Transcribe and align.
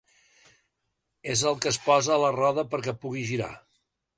És 1.35 1.43
el 1.51 1.59
que 1.65 1.71
es 1.73 1.79
posa 1.85 2.15
a 2.15 2.19
la 2.25 2.33
roda 2.39 2.67
perquè 2.73 2.99
pugui 3.05 3.27
girar. 3.35 3.53